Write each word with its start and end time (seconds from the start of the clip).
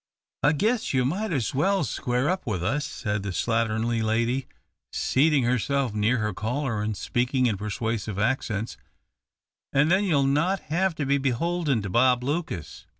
"I 0.41 0.53
guess 0.53 0.95
you 0.95 1.05
might 1.05 1.31
as 1.31 1.53
well 1.53 1.83
square 1.83 2.27
up 2.27 2.47
with 2.47 2.63
us," 2.63 2.87
said 2.87 3.21
the 3.21 3.29
slatternly 3.29 4.01
woman, 4.01 4.45
seating 4.91 5.43
herself 5.43 5.93
near 5.93 6.17
her 6.17 6.33
caller 6.33 6.81
and 6.81 6.97
speaking 6.97 7.45
in' 7.45 7.55
persuasive 7.55 8.17
accents, 8.17 8.77
"and 9.71 9.91
then 9.91 10.03
you'll 10.05 10.23
not 10.23 10.59
hev 10.61 10.95
to 10.95 11.05
be 11.05 11.19
beholden 11.19 11.83
to 11.83 11.89
Bob 11.91 12.23
Lucas. 12.23 12.87